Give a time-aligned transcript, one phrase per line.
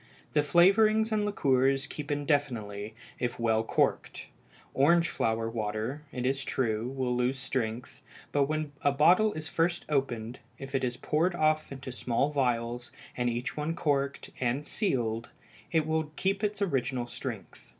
[0.33, 4.29] The flavorings and liqueurs keep indefinitely if well corked.
[4.73, 8.01] Orange flower water, it is true, will lose strength,
[8.31, 12.91] but when a bottle is first opened, if it is poured off into small vials,
[13.15, 15.29] and each one corked and sealed,
[15.71, 17.69] it will keep its original strength.